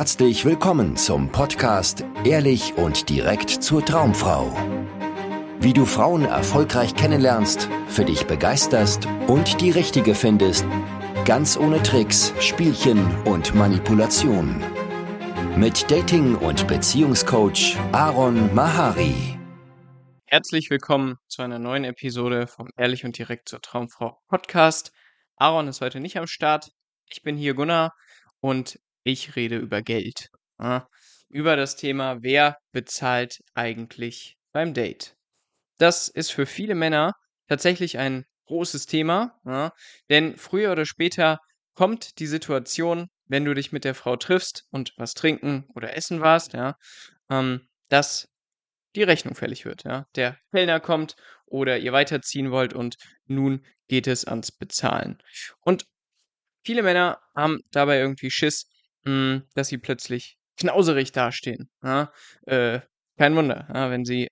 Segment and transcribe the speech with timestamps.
[0.00, 4.50] herzlich willkommen zum Podcast Ehrlich und direkt zur Traumfrau.
[5.60, 10.64] Wie du Frauen erfolgreich kennenlernst, für dich begeisterst und die richtige findest,
[11.26, 14.64] ganz ohne Tricks, Spielchen und Manipulation.
[15.54, 19.38] Mit Dating- und Beziehungscoach Aaron Mahari.
[20.24, 24.92] Herzlich willkommen zu einer neuen Episode vom Ehrlich und direkt zur Traumfrau Podcast.
[25.36, 26.70] Aaron ist heute nicht am Start.
[27.04, 27.92] Ich bin hier Gunnar
[28.40, 30.28] und ich rede über Geld.
[30.60, 30.88] Ja,
[31.28, 35.14] über das Thema, wer bezahlt eigentlich beim Date.
[35.78, 37.14] Das ist für viele Männer
[37.48, 39.72] tatsächlich ein großes Thema, ja,
[40.10, 41.38] denn früher oder später
[41.74, 46.20] kommt die Situation, wenn du dich mit der Frau triffst und was trinken oder essen
[46.20, 46.76] warst, ja,
[47.30, 48.28] ähm, dass
[48.96, 49.84] die Rechnung fällig wird.
[49.84, 50.06] Ja.
[50.16, 52.96] Der Kellner kommt oder ihr weiterziehen wollt und
[53.26, 55.18] nun geht es ans Bezahlen.
[55.60, 55.86] Und
[56.64, 58.66] viele Männer haben dabei irgendwie Schiss,
[59.04, 61.70] mh, hm, dass sie plötzlich knauserig dastehen.
[61.82, 62.12] Ja?
[62.46, 62.80] Äh,
[63.18, 64.28] kein Wunder, ja, wenn sie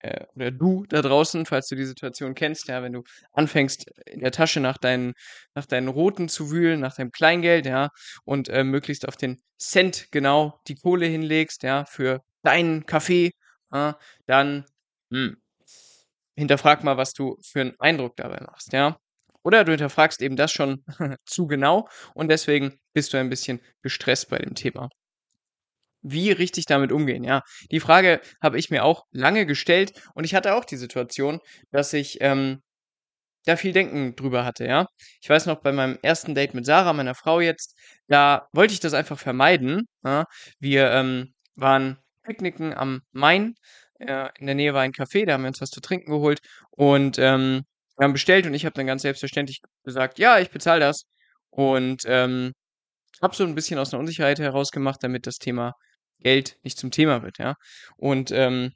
[0.00, 4.20] äh, oder du da draußen, falls du die Situation kennst, ja, wenn du anfängst in
[4.20, 5.14] der Tasche nach deinen
[5.54, 7.90] nach deinen Roten zu wühlen, nach deinem Kleingeld, ja,
[8.24, 13.32] und äh, möglichst auf den Cent genau die Kohle hinlegst, ja, für deinen Kaffee,
[13.72, 14.66] ja, dann
[15.10, 15.36] hm,
[16.36, 18.98] hinterfrag mal, was du für einen Eindruck dabei machst, ja.
[19.46, 20.82] Oder du hinterfragst eben das schon
[21.24, 24.88] zu genau und deswegen bist du ein bisschen gestresst bei dem Thema.
[26.02, 27.42] Wie richtig damit umgehen, ja.
[27.70, 31.38] Die Frage habe ich mir auch lange gestellt und ich hatte auch die Situation,
[31.70, 32.60] dass ich ähm,
[33.44, 34.88] da viel Denken drüber hatte, ja.
[35.22, 38.80] Ich weiß noch, bei meinem ersten Date mit Sarah, meiner Frau jetzt, da wollte ich
[38.80, 39.86] das einfach vermeiden.
[40.04, 40.24] Ja?
[40.58, 43.54] Wir ähm, waren picknicken am Main.
[44.00, 46.40] Äh, in der Nähe war ein Café, da haben wir uns was zu trinken geholt
[46.72, 47.62] und ähm,
[47.98, 51.04] wir haben bestellt und ich habe dann ganz selbstverständlich gesagt, ja, ich bezahle das.
[51.50, 52.52] Und ähm,
[53.22, 55.72] habe so ein bisschen aus einer Unsicherheit heraus gemacht, damit das Thema
[56.20, 57.54] Geld nicht zum Thema wird, ja.
[57.96, 58.72] Und ähm,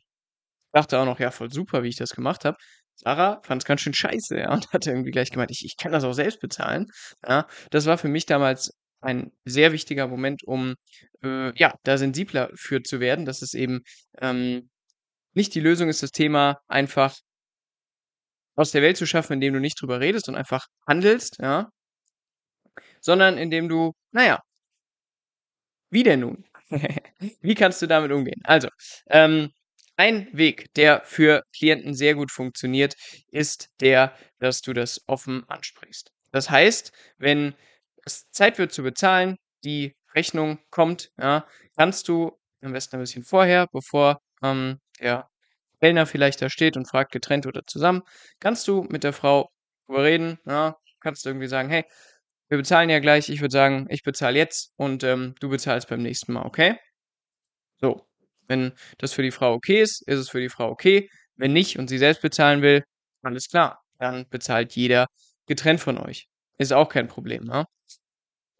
[0.72, 2.56] dachte auch noch, ja, voll super, wie ich das gemacht habe.
[2.96, 5.92] Sarah fand es ganz schön scheiße, ja, und hat irgendwie gleich gemeint, ich, ich kann
[5.92, 6.86] das auch selbst bezahlen.
[7.26, 8.72] Ja, das war für mich damals
[9.02, 10.74] ein sehr wichtiger Moment, um
[11.22, 13.80] äh, ja, da sensibler für zu werden, dass es eben
[14.20, 14.70] ähm,
[15.34, 17.16] nicht die Lösung ist, das Thema einfach
[18.60, 21.70] aus der Welt zu schaffen, indem du nicht drüber redest und einfach handelst, ja,
[23.00, 24.40] sondern indem du, naja,
[25.90, 26.44] wie denn nun?
[27.40, 28.40] wie kannst du damit umgehen?
[28.44, 28.68] Also,
[29.08, 29.50] ähm,
[29.96, 32.94] ein Weg, der für Klienten sehr gut funktioniert,
[33.28, 36.10] ist der, dass du das offen ansprichst.
[36.30, 37.54] Das heißt, wenn
[38.04, 41.46] es Zeit wird zu bezahlen, die Rechnung kommt, ja,
[41.76, 45.29] kannst du am besten ein bisschen vorher, bevor ähm, der
[45.80, 48.02] Kellner vielleicht da steht und fragt, getrennt oder zusammen,
[48.40, 49.50] kannst du mit der Frau
[49.86, 51.84] drüber reden, ja, kannst du irgendwie sagen, hey,
[52.48, 56.02] wir bezahlen ja gleich, ich würde sagen, ich bezahle jetzt und ähm, du bezahlst beim
[56.02, 56.76] nächsten Mal, okay?
[57.80, 58.06] So,
[58.48, 61.08] wenn das für die Frau okay ist, ist es für die Frau okay.
[61.36, 62.84] Wenn nicht und sie selbst bezahlen will,
[63.22, 65.06] alles klar, dann bezahlt jeder
[65.46, 66.28] getrennt von euch.
[66.58, 67.64] Ist auch kein Problem, ne?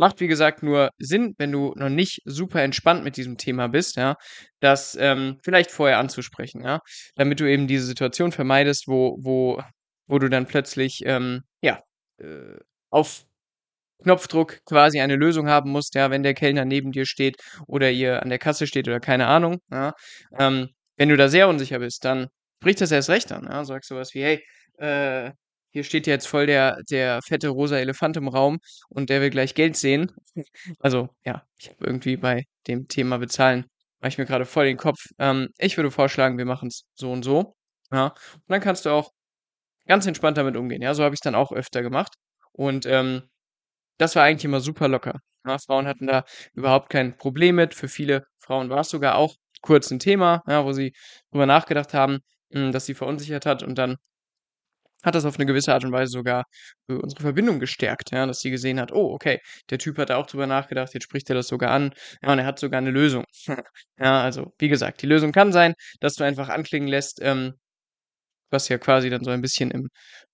[0.00, 3.96] Macht, wie gesagt, nur Sinn, wenn du noch nicht super entspannt mit diesem Thema bist,
[3.96, 4.16] ja,
[4.60, 6.80] das ähm, vielleicht vorher anzusprechen, ja,
[7.16, 9.62] damit du eben diese Situation vermeidest, wo, wo,
[10.06, 11.80] wo du dann plötzlich, ähm, ja,
[12.18, 12.56] äh,
[12.90, 13.26] auf
[14.02, 17.36] Knopfdruck quasi eine Lösung haben musst, ja, wenn der Kellner neben dir steht
[17.66, 19.92] oder ihr an der Kasse steht oder keine Ahnung, ja.
[20.38, 22.28] Ähm, wenn du da sehr unsicher bist, dann
[22.60, 23.64] bricht das erst recht an, ja.
[23.64, 24.44] Sagst du was wie, hey,
[24.78, 25.32] äh,
[25.70, 28.58] hier steht jetzt voll der, der fette rosa Elefant im Raum
[28.88, 30.12] und der will gleich Geld sehen.
[30.78, 33.66] Also, ja, ich habe irgendwie bei dem Thema bezahlen,
[34.00, 34.98] mache ich mir gerade voll den Kopf.
[35.18, 37.54] Ähm, ich würde vorschlagen, wir machen es so und so.
[37.92, 38.06] Ja.
[38.34, 39.10] Und dann kannst du auch
[39.86, 40.82] ganz entspannt damit umgehen.
[40.82, 42.14] Ja, so habe ich es dann auch öfter gemacht.
[42.52, 43.22] Und ähm,
[43.98, 45.20] das war eigentlich immer super locker.
[45.46, 47.74] Ja, Frauen hatten da überhaupt kein Problem mit.
[47.74, 50.92] Für viele Frauen war es sogar auch kurz ein Thema, ja, wo sie
[51.30, 52.20] drüber nachgedacht haben,
[52.50, 53.96] mh, hm, dass sie verunsichert hat und dann
[55.02, 56.44] hat das auf eine gewisse Art und Weise sogar
[56.88, 59.38] äh, unsere Verbindung gestärkt, ja, dass sie gesehen hat, oh, okay,
[59.70, 62.38] der Typ hat da auch drüber nachgedacht, jetzt spricht er das sogar an, ja, und
[62.38, 63.24] er hat sogar eine Lösung.
[63.98, 67.54] ja, also, wie gesagt, die Lösung kann sein, dass du einfach anklingen lässt, ähm,
[68.50, 69.88] was ja quasi dann so ein bisschen im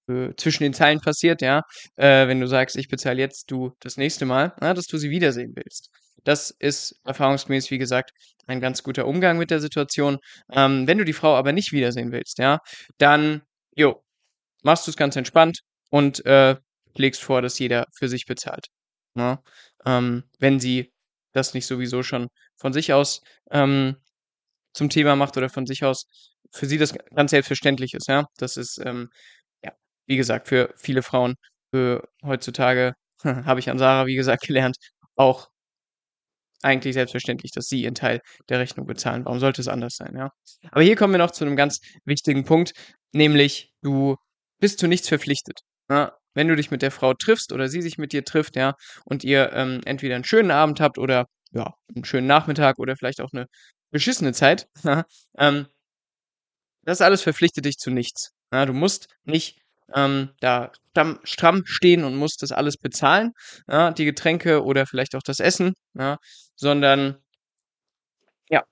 [0.09, 1.63] äh, zwischen den Zeilen passiert, ja,
[1.97, 5.11] äh, wenn du sagst, ich bezahle jetzt, du das nächste Mal, ja, dass du sie
[5.11, 5.91] wiedersehen willst.
[6.25, 8.11] Das ist erfahrungsgemäß, wie gesagt,
[8.47, 10.19] ein ganz guter Umgang mit der Situation.
[10.53, 12.59] Ähm, wenn du die Frau aber nicht wiedersehen willst, ja,
[12.99, 13.43] dann,
[13.75, 14.03] jo,
[14.67, 15.61] machst du es ganz entspannt
[15.91, 16.57] und äh,
[16.97, 18.67] legst vor, dass jeder für sich bezahlt.
[19.15, 19.39] Ne?
[19.87, 20.93] Ähm, wenn sie
[21.33, 23.21] das nicht sowieso schon von sich aus
[23.51, 23.97] ähm,
[24.75, 26.07] zum Thema macht oder von sich aus
[26.53, 28.27] für sie das ganz selbstverständlich ist, ja.
[28.39, 29.09] Das ist, ähm,
[29.65, 29.73] ja,
[30.07, 31.37] wie gesagt, für viele Frauen
[31.73, 34.77] für heutzutage, habe ich an Sarah, wie gesagt, gelernt,
[35.17, 35.49] auch
[36.63, 39.25] eigentlich selbstverständlich, dass sie ihren Teil der Rechnung bezahlen.
[39.25, 40.31] Warum sollte es anders sein, ja?
[40.71, 42.73] Aber hier kommen wir noch zu einem ganz wichtigen Punkt,
[43.13, 44.17] nämlich du
[44.59, 45.61] bist zu nichts verpflichtet.
[45.91, 46.17] Ja?
[46.35, 48.75] Wenn du dich mit der Frau triffst oder sie sich mit dir trifft, ja,
[49.05, 53.23] und ihr ähm, entweder einen schönen Abend habt oder ja, einen schönen Nachmittag oder vielleicht
[53.23, 53.47] auch eine
[53.91, 54.69] beschissene Zeit,
[55.39, 55.67] ähm,
[56.83, 58.33] das alles verpflichtet dich zu nichts.
[58.53, 59.59] Ja, du musst nicht
[59.95, 63.33] ähm, da stramm, stramm, stehen und musst das alles bezahlen,
[63.69, 66.19] ja, die Getränke oder vielleicht auch das Essen, ja,
[66.55, 67.17] sondern
[68.51, 68.65] ja,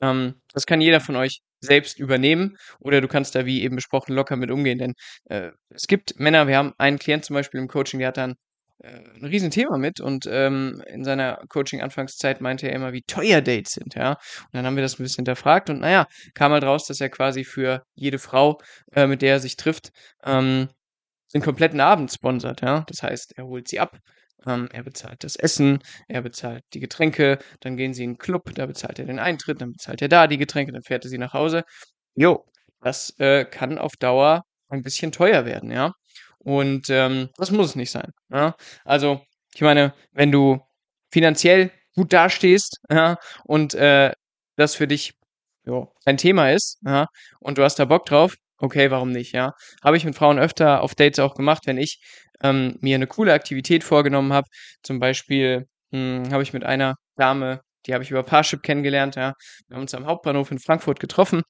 [0.00, 4.14] ähm, das kann jeder von euch selbst übernehmen oder du kannst da wie eben besprochen
[4.14, 4.94] locker mit umgehen, denn
[5.28, 8.34] äh, es gibt Männer, wir haben einen Klient zum Beispiel im Coaching, der hat dann
[8.78, 13.72] äh, ein Riesenthema mit und ähm, in seiner Coaching-Anfangszeit meinte er immer, wie teuer Dates
[13.72, 14.10] sind, ja.
[14.12, 17.08] Und dann haben wir das ein bisschen hinterfragt und naja, kam halt raus, dass er
[17.08, 18.58] quasi für jede Frau,
[18.92, 19.90] äh, mit der er sich trifft,
[20.24, 20.68] ähm,
[21.34, 22.84] den kompletten Abend sponsert, ja.
[22.88, 23.98] Das heißt, er holt sie ab,
[24.46, 28.54] ähm, er bezahlt das Essen, er bezahlt die Getränke, dann gehen sie in den Club,
[28.54, 31.18] da bezahlt er den Eintritt, dann bezahlt er da die Getränke, dann fährt er sie
[31.18, 31.64] nach Hause.
[32.14, 32.44] Jo,
[32.80, 35.92] das äh, kann auf Dauer ein bisschen teuer werden, ja.
[36.38, 38.12] Und ähm, das muss es nicht sein.
[38.30, 38.54] Ja?
[38.84, 39.20] Also,
[39.54, 40.60] ich meine, wenn du
[41.10, 44.12] finanziell gut dastehst ja, und äh,
[44.56, 45.14] das für dich
[45.64, 47.06] jo, ein Thema ist ja,
[47.40, 49.52] und du hast da Bock drauf, okay, warum nicht, ja.
[49.82, 52.00] Habe ich mit Frauen öfter auf Dates auch gemacht, wenn ich
[52.42, 54.48] ähm, mir eine coole Aktivität vorgenommen habe.
[54.82, 59.34] Zum Beispiel hm, habe ich mit einer Dame, die habe ich über Parship kennengelernt, ja.
[59.68, 61.42] Wir haben uns am Hauptbahnhof in Frankfurt getroffen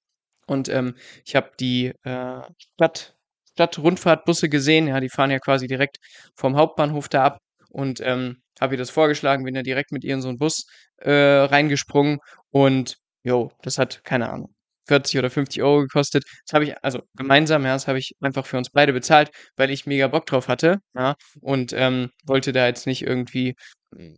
[0.47, 2.43] und ähm, ich habe die äh,
[2.75, 3.15] Stadt
[3.55, 4.89] Stadtrundfahrtbusse gesehen.
[4.89, 5.99] Ja, die fahren ja quasi direkt
[6.35, 7.39] vom Hauptbahnhof da ab.
[7.71, 10.67] Und ähm, habe ihr das vorgeschlagen, bin da direkt mit ihr in so einen Bus
[10.99, 12.19] äh, reingesprungen.
[12.51, 14.55] Und jo, das hat, keine Ahnung,
[14.87, 16.25] 40 oder 50 Euro gekostet.
[16.47, 19.71] Das habe ich, also gemeinsam, ja, das habe ich einfach für uns beide bezahlt, weil
[19.71, 23.55] ich mega Bock drauf hatte, ja, und ähm, wollte da jetzt nicht irgendwie
[23.97, 24.15] äh,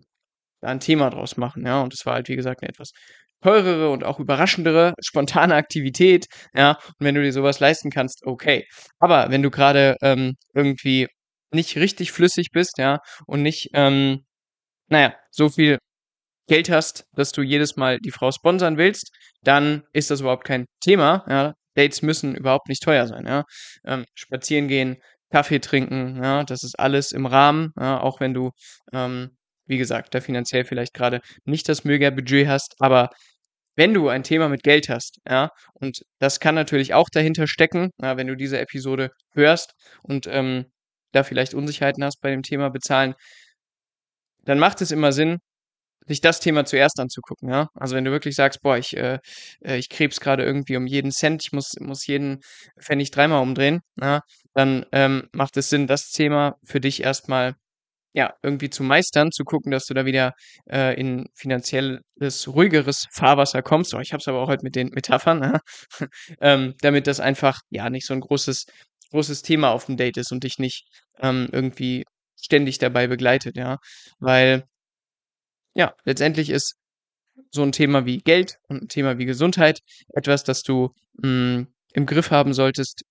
[0.63, 1.83] ein Thema draus machen, ja.
[1.83, 2.93] Und es war halt, wie gesagt, eine etwas
[3.43, 8.67] teurere und auch überraschendere, spontane Aktivität, ja, und wenn du dir sowas leisten kannst, okay.
[8.99, 11.09] Aber wenn du gerade ähm, irgendwie
[11.53, 14.25] nicht richtig flüssig bist, ja, und nicht, ähm,
[14.89, 15.79] naja, so viel
[16.49, 19.11] Geld hast, dass du jedes Mal die Frau sponsern willst,
[19.47, 21.55] dann ist das überhaupt kein Thema, ja.
[21.75, 23.45] Dates müssen überhaupt nicht teuer sein, ja.
[23.85, 24.97] Ähm, spazieren gehen,
[25.31, 28.51] Kaffee trinken, ja, das ist alles im Rahmen, ja, auch wenn du
[28.93, 33.11] ähm, wie gesagt, da finanziell vielleicht gerade nicht das Mega-Budget hast, aber
[33.77, 37.91] wenn du ein Thema mit Geld hast, ja, und das kann natürlich auch dahinter stecken,
[38.01, 40.67] ja, wenn du diese Episode hörst und ähm,
[41.13, 43.15] da vielleicht Unsicherheiten hast bei dem Thema bezahlen,
[44.45, 45.39] dann macht es immer Sinn,
[46.07, 47.69] sich das Thema zuerst anzugucken, ja.
[47.75, 49.19] Also wenn du wirklich sagst, boah, ich, äh,
[49.65, 52.41] äh ich krebs gerade irgendwie um jeden Cent, ich muss, muss jeden
[52.81, 54.21] Pfennig dreimal umdrehen, ja,
[54.55, 57.55] dann ähm, macht es Sinn, das Thema für dich erstmal
[58.17, 60.33] ja, irgendwie zu meistern, zu gucken, dass du da wieder
[60.71, 62.01] äh, in finanzielles,
[62.49, 63.93] ruhigeres Fahrwasser kommst.
[63.95, 65.61] Oh, ich habe es aber auch heute mit den Metaphern, ne?
[66.41, 68.65] ähm, damit das einfach ja nicht so ein großes,
[69.11, 70.87] großes Thema auf dem Date ist und dich nicht
[71.21, 72.05] ähm, irgendwie
[72.41, 73.77] ständig dabei begleitet, ja.
[74.19, 74.65] Weil,
[75.77, 76.75] ja, letztendlich ist
[77.51, 79.81] so ein Thema wie Geld und ein Thema wie Gesundheit
[80.15, 83.03] etwas, das du mh, hm, im Griff haben solltest,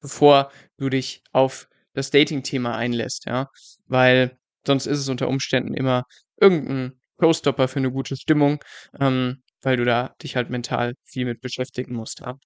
[0.00, 3.48] bevor du dich auf das Dating-Thema einlässt, ja.
[3.86, 4.36] Weil
[4.66, 6.04] Sonst ist es unter Umständen immer
[6.40, 8.62] irgendein Showstopper für eine gute Stimmung,
[8.98, 12.20] ähm, weil du da dich halt mental viel mit beschäftigen musst.
[12.20, 12.38] Ja?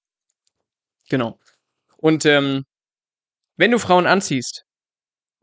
[1.09, 1.39] Genau.
[1.97, 2.65] Und ähm,
[3.57, 4.65] wenn du Frauen anziehst,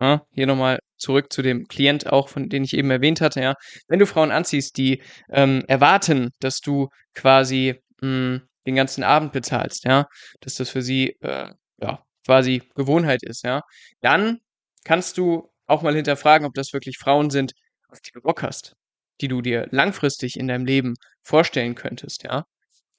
[0.00, 3.55] ja, hier nochmal zurück zu dem Klient auch, von den ich eben erwähnt hatte, ja,
[3.88, 9.33] wenn du Frauen anziehst, die ähm, erwarten, dass du quasi mh, hm, den ganzen Abend
[9.33, 10.07] bezahlst, ja,
[10.41, 13.62] dass das für sie äh, ja quasi Gewohnheit ist, ja,
[14.00, 14.41] dann
[14.85, 17.53] kannst du auch mal hinterfragen, ob das wirklich Frauen sind,
[17.88, 18.75] auf die du Bock hast,
[19.21, 22.45] die du dir langfristig in deinem Leben vorstellen könntest, ja.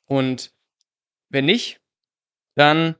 [0.05, 0.51] Und
[1.29, 1.79] wenn nicht,
[2.55, 2.95] dann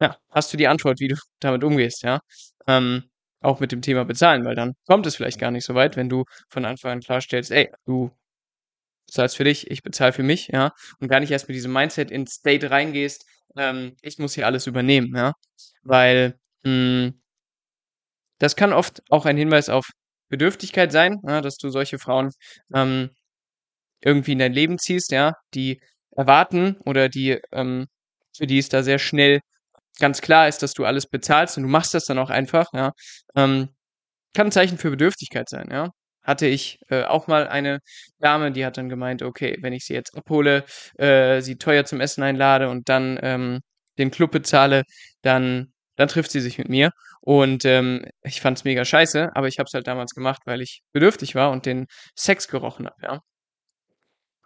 [0.00, 2.20] ja, hast du die Antwort, wie du damit umgehst, ja.
[2.66, 3.04] Ähm,
[3.44, 6.08] auch mit dem Thema bezahlen, weil dann kommt es vielleicht gar nicht so weit, wenn
[6.08, 8.10] du von Anfang an klarstellst, ey, du
[9.06, 12.10] zahlst für dich, ich bezahle für mich, ja, und gar nicht erst mit diesem Mindset
[12.10, 15.32] ins State reingehst, ähm, ich muss hier alles übernehmen, ja,
[15.82, 17.20] weil mh, hm,
[18.38, 19.86] das kann oft auch ein Hinweis auf
[20.28, 22.30] Bedürftigkeit sein, ja, dass du solche Frauen
[22.74, 23.10] ähm,
[24.02, 25.80] irgendwie in dein Leben ziehst, ja, die
[26.16, 27.86] erwarten oder die, ähm,
[28.36, 29.40] für die es da sehr schnell
[30.00, 32.92] ganz klar ist, dass du alles bezahlst und du machst das dann auch einfach, ja,
[33.36, 33.68] ähm,
[34.34, 35.90] kann ein Zeichen für Bedürftigkeit sein, ja.
[36.22, 37.80] Hatte ich äh, auch mal eine
[38.18, 40.64] Dame, die hat dann gemeint, okay, wenn ich sie jetzt abhole,
[40.98, 43.60] äh, sie teuer zum Essen einlade und dann ähm,
[43.98, 44.84] den Club bezahle,
[45.22, 46.90] dann dann trifft sie sich mit mir.
[47.20, 50.82] Und ähm, ich fand's mega scheiße, aber ich habe es halt damals gemacht, weil ich
[50.92, 51.86] bedürftig war und den
[52.16, 53.20] Sex gerochen habe, ja.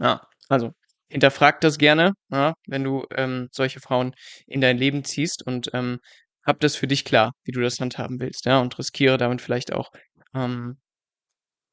[0.00, 0.72] Ja, also
[1.08, 4.14] hinterfrag das gerne, ja, wenn du ähm, solche Frauen
[4.46, 5.98] in dein Leben ziehst und ähm,
[6.44, 9.72] hab das für dich klar, wie du das handhaben willst, ja, und riskiere damit vielleicht
[9.72, 9.90] auch,
[10.34, 10.78] ähm,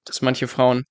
[0.05, 0.85] dass manche Frauen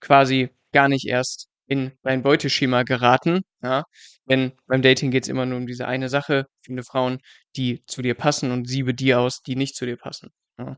[0.00, 3.84] quasi gar nicht erst in dein Beuteschema geraten, ja,
[4.28, 7.18] denn beim Dating geht es immer nur um diese eine Sache, finde Frauen,
[7.56, 10.30] die zu dir passen und siebe die aus, die nicht zu dir passen.
[10.58, 10.76] Ja.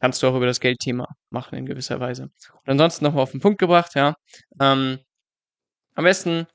[0.00, 2.24] Kannst du auch über das Geldthema machen in gewisser Weise.
[2.24, 2.32] Und
[2.66, 4.14] ansonsten nochmal auf den Punkt gebracht, ja.
[4.60, 4.98] Ähm,
[5.94, 6.46] am besten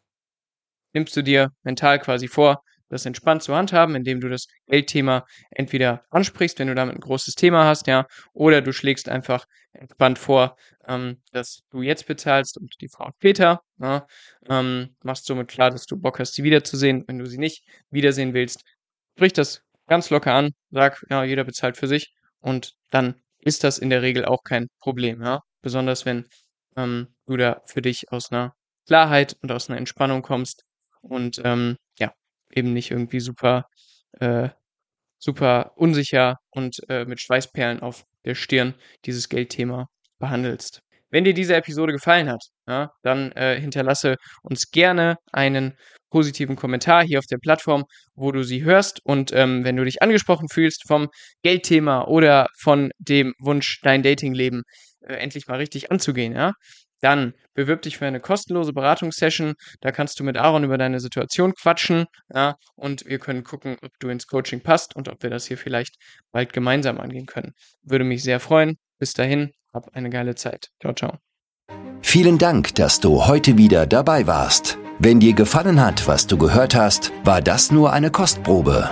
[0.93, 6.05] nimmst du dir mental quasi vor, das entspannt zu handhaben, indem du das Geldthema entweder
[6.09, 10.55] ansprichst, wenn du damit ein großes Thema hast, ja, oder du schlägst einfach entspannt vor,
[10.87, 13.61] ähm, dass du jetzt bezahlst und die Frau später.
[13.79, 14.07] Ja,
[14.49, 17.03] ähm, machst somit klar, dass du Bock hast, sie wiederzusehen.
[17.07, 18.63] Wenn du sie nicht wiedersehen willst,
[19.15, 23.77] sprich das ganz locker an, sag, ja, jeder bezahlt für sich und dann ist das
[23.77, 25.41] in der Regel auch kein Problem, ja.
[25.61, 26.27] Besonders wenn
[26.77, 30.63] ähm, du da für dich aus einer Klarheit und aus einer Entspannung kommst
[31.01, 32.13] und ähm, ja,
[32.51, 33.65] eben nicht irgendwie super,
[34.19, 34.49] äh,
[35.19, 38.75] super unsicher und äh, mit Schweißperlen auf der Stirn
[39.05, 39.87] dieses Geldthema
[40.19, 40.81] behandelst.
[41.11, 45.77] Wenn dir diese Episode gefallen hat, ja, dann äh, hinterlasse uns gerne einen
[46.09, 47.83] positiven Kommentar hier auf der Plattform,
[48.15, 48.99] wo du sie hörst.
[49.03, 51.09] Und ähm, wenn du dich angesprochen fühlst vom
[51.43, 54.63] Geldthema oder von dem Wunsch, dein Datingleben
[55.01, 56.53] äh, endlich mal richtig anzugehen, ja,
[57.01, 59.53] dann bewirb dich für eine kostenlose Beratungssession.
[59.81, 62.05] Da kannst du mit Aaron über deine Situation quatschen.
[62.33, 65.57] Ja, und wir können gucken, ob du ins Coaching passt und ob wir das hier
[65.57, 65.95] vielleicht
[66.31, 67.53] bald gemeinsam angehen können.
[67.83, 68.77] Würde mich sehr freuen.
[68.99, 70.69] Bis dahin, hab eine geile Zeit.
[70.81, 71.17] Ciao, ciao.
[72.01, 74.77] Vielen Dank, dass du heute wieder dabei warst.
[74.99, 78.89] Wenn dir gefallen hat, was du gehört hast, war das nur eine Kostprobe.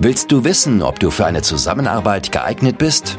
[0.00, 3.18] Willst du wissen, ob du für eine Zusammenarbeit geeignet bist?